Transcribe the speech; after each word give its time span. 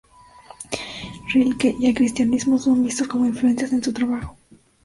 Rilke 1.31 1.75
y 1.79 1.85
el 1.85 1.93
cristianismo 1.93 2.57
son 2.57 2.83
vistos 2.83 3.07
como 3.07 3.27
influencias 3.27 3.71
en 3.71 3.83
su 3.83 3.93
trabajo. 3.93 4.35